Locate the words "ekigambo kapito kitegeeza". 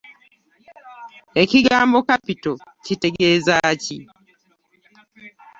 1.41-3.55